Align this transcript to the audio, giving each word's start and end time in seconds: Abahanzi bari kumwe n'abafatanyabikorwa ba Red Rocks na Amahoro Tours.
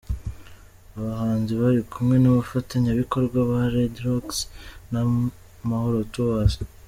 Abahanzi 0.97 1.51
bari 1.61 1.81
kumwe 1.91 2.15
n'abafatanyabikorwa 2.19 3.37
ba 3.49 3.59
Red 3.73 3.95
Rocks 4.05 4.39
na 4.91 4.99
Amahoro 5.63 5.99
Tours. 6.13 6.53